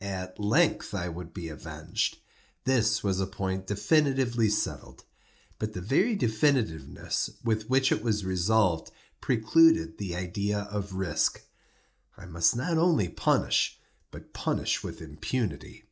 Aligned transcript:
At 0.00 0.38
length 0.38 0.94
I 0.94 1.08
would 1.08 1.34
be 1.34 1.48
avenged; 1.48 2.18
this 2.62 3.02
was 3.02 3.18
a 3.18 3.26
point 3.26 3.66
definitively 3.66 4.48
settled—but 4.48 5.72
the 5.72 5.80
very 5.80 6.16
definitiveness 6.16 7.30
with 7.42 7.68
which 7.68 7.90
it 7.90 8.00
was 8.00 8.24
resolved, 8.24 8.92
precluded 9.20 9.98
the 9.98 10.14
idea 10.14 10.68
of 10.70 10.94
risk. 10.94 11.42
I 12.16 12.26
must 12.26 12.54
not 12.54 12.78
only 12.78 13.08
punish, 13.08 13.80
but 14.12 14.32
punish 14.32 14.84
with 14.84 15.00
impunity. 15.02 15.82